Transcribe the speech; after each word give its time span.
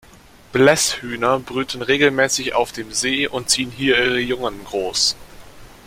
Blässhühner 0.51 1.37
brüten 1.37 1.83
regelmäßig 1.83 2.55
auf 2.55 2.71
dem 2.71 2.91
See 2.91 3.27
und 3.27 3.51
ziehen 3.51 3.69
hier 3.69 3.99
ihre 4.03 4.17
Jungen 4.19 4.65
groß. 4.65 5.15